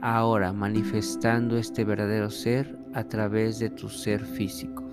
ahora 0.00 0.52
manifestando 0.52 1.56
este 1.56 1.84
verdadero 1.84 2.30
ser 2.30 2.78
a 2.94 3.04
través 3.04 3.58
de 3.58 3.70
tu 3.70 3.88
ser 3.88 4.24
físico. 4.24 4.84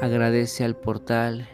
Agradece 0.00 0.64
al 0.64 0.76
portal 0.76 1.48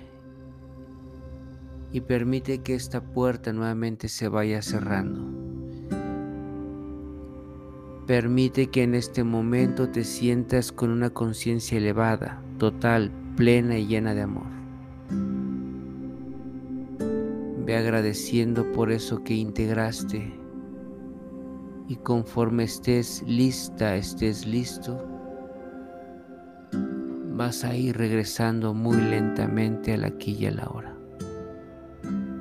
y 1.92 2.00
permite 2.00 2.58
que 2.58 2.74
esta 2.74 3.00
puerta 3.00 3.52
nuevamente 3.52 4.08
se 4.08 4.28
vaya 4.28 4.60
cerrando. 4.60 5.22
Permite 8.06 8.66
que 8.66 8.82
en 8.82 8.94
este 8.94 9.24
momento 9.24 9.88
te 9.88 10.04
sientas 10.04 10.72
con 10.72 10.90
una 10.90 11.08
conciencia 11.08 11.78
elevada, 11.78 12.42
total, 12.58 13.10
plena 13.34 13.78
y 13.78 13.87
llena 13.87 14.12
de 14.12 14.22
amor. 14.22 14.63
Ve 17.64 17.77
agradeciendo 17.77 18.70
por 18.72 18.92
eso 18.92 19.24
que 19.24 19.35
integraste 19.35 20.44
y 21.88 21.96
conforme 21.96 22.64
estés 22.64 23.22
lista, 23.27 23.96
estés 23.96 24.46
listo, 24.46 25.03
vas 27.33 27.64
a 27.64 27.74
ir 27.74 27.96
regresando 27.96 28.74
muy 28.74 28.96
lentamente 28.96 29.94
al 29.94 30.05
aquí 30.05 30.37
y 30.38 30.46
a 30.46 30.50
la 30.50 30.68
hora. 30.68 30.96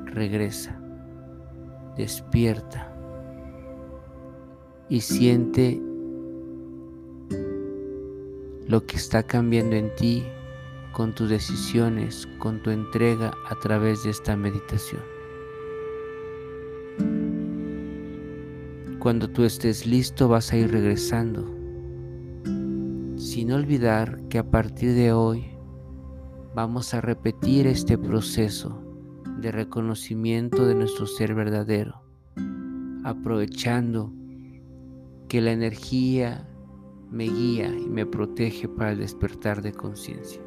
Regresa, 0.05 0.79
despierta 1.97 2.93
y 4.89 5.01
siente 5.01 5.81
lo 8.67 8.85
que 8.85 8.97
está 8.97 9.23
cambiando 9.23 9.75
en 9.75 9.93
ti 9.95 10.23
con 10.93 11.13
tus 11.15 11.29
decisiones, 11.29 12.27
con 12.39 12.61
tu 12.61 12.69
entrega 12.69 13.33
a 13.49 13.55
través 13.55 14.03
de 14.03 14.11
esta 14.11 14.37
meditación. 14.37 15.12
Cuando 19.03 19.29
tú 19.29 19.43
estés 19.43 19.85
listo 19.85 20.29
vas 20.29 20.53
a 20.53 20.57
ir 20.57 20.71
regresando, 20.71 21.45
sin 23.17 23.51
olvidar 23.51 24.21
que 24.29 24.37
a 24.37 24.49
partir 24.49 24.93
de 24.93 25.11
hoy 25.11 25.43
vamos 26.55 26.93
a 26.93 27.01
repetir 27.01 27.67
este 27.67 27.97
proceso 27.97 28.81
de 29.41 29.51
reconocimiento 29.51 30.65
de 30.65 30.75
nuestro 30.75 31.05
ser 31.05 31.35
verdadero, 31.35 32.01
aprovechando 33.03 34.13
que 35.27 35.41
la 35.41 35.51
energía 35.51 36.47
me 37.11 37.25
guía 37.25 37.75
y 37.75 37.89
me 37.89 38.05
protege 38.05 38.69
para 38.69 38.93
el 38.93 38.99
despertar 38.99 39.61
de 39.61 39.73
conciencia. 39.73 40.41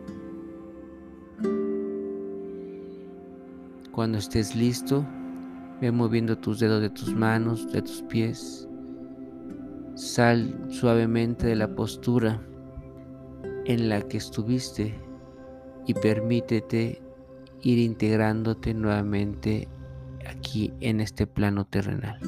Cuando 3.93 4.17
estés 4.17 4.57
listo, 4.57 5.07
ve 5.81 5.93
moviendo 5.93 6.39
tus 6.39 6.61
dedos 6.61 6.81
de 6.81 6.91
tus 6.91 7.15
manos, 7.15 7.71
de 7.73 7.83
tus 7.83 8.03
pies. 8.03 8.69
Sal 9.95 10.55
suavemente 10.69 11.47
de 11.47 11.57
la 11.57 11.75
postura 11.75 12.41
en 13.65 13.89
la 13.89 14.03
que 14.03 14.19
estuviste 14.19 14.95
y 15.87 15.95
permítete 15.95 17.03
ir 17.63 17.79
integrándote 17.79 18.75
nuevamente 18.75 19.69
aquí 20.27 20.73
en 20.81 21.01
este 21.01 21.27
plano 21.27 21.65
terrenal. 21.65 22.19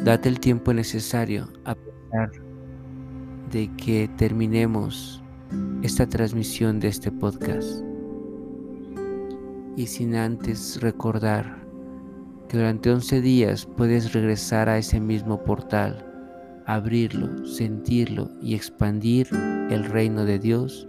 Date 0.00 0.28
el 0.28 0.40
tiempo 0.40 0.72
necesario 0.72 1.48
a 1.64 1.76
pesar 1.76 2.32
de 3.52 3.70
que 3.76 4.10
terminemos 4.16 5.22
esta 5.82 6.08
transmisión 6.08 6.80
de 6.80 6.88
este 6.88 7.12
podcast. 7.12 7.91
Y 9.76 9.86
sin 9.86 10.14
antes 10.14 10.80
recordar 10.80 11.62
que 12.48 12.58
durante 12.58 12.90
11 12.90 13.22
días 13.22 13.64
puedes 13.64 14.12
regresar 14.12 14.68
a 14.68 14.76
ese 14.76 15.00
mismo 15.00 15.42
portal, 15.42 16.04
abrirlo, 16.66 17.46
sentirlo 17.46 18.30
y 18.42 18.54
expandir 18.54 19.28
el 19.70 19.84
reino 19.84 20.26
de 20.26 20.38
Dios 20.38 20.86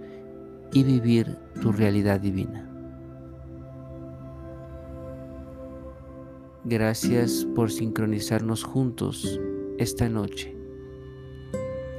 y 0.74 0.84
vivir 0.84 1.38
tu 1.62 1.72
realidad 1.72 2.20
divina. 2.20 2.70
Gracias 6.66 7.48
por 7.56 7.72
sincronizarnos 7.72 8.64
juntos 8.64 9.40
esta 9.78 10.10
noche. 10.10 10.56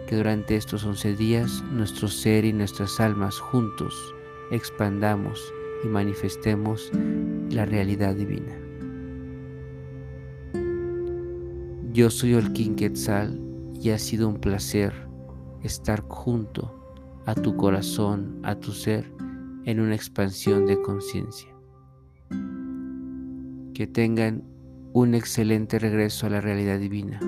Que 0.07 0.17
durante 0.17 0.57
estos 0.57 0.85
once 0.85 1.17
días 1.17 1.63
nuestro 1.73 2.09
ser 2.09 2.45
y 2.45 2.53
nuestras 2.53 3.01
almas 3.01 3.39
juntos 3.39 4.15
expandamos 4.51 5.41
y 5.85 5.89
manifestemos 5.89 6.91
la 7.51 7.67
realidad 7.67 8.15
divina. 8.15 8.59
Yo 11.93 12.11
soy 12.11 12.35
Olkin 12.35 12.75
Quetzal 12.75 13.41
y 13.81 13.91
ha 13.91 13.99
sido 13.99 14.29
un 14.29 14.41
placer 14.41 14.93
estar 15.63 16.01
junto 16.09 16.75
a 17.27 17.35
tu 17.35 17.57
corazón, 17.57 18.41
a 18.43 18.57
tu 18.57 18.73
ser, 18.73 19.13
en 19.65 19.81
una 19.81 19.95
expansión 19.95 20.67
de 20.67 20.81
conciencia. 20.83 21.55
Que 23.75 23.87
tengan 23.87 24.45
un 24.93 25.15
excelente 25.15 25.79
regreso 25.79 26.27
a 26.27 26.31
la 26.31 26.41
realidad 26.41 26.79
divina 26.79 27.21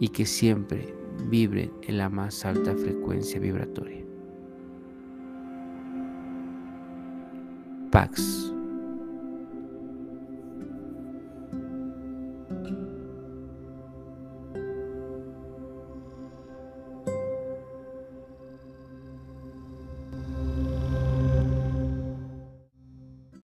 y 0.00 0.08
que 0.08 0.26
siempre 0.26 0.94
vibren 1.28 1.72
en 1.82 1.98
la 1.98 2.10
más 2.10 2.44
alta 2.44 2.74
frecuencia 2.74 3.40
vibratoria. 3.40 4.03
impacts 7.94 8.53